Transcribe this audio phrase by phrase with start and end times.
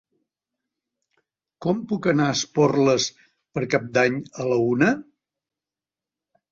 [1.65, 3.07] Com puc anar a Esporles
[3.59, 4.93] per Cap d'Any a la una?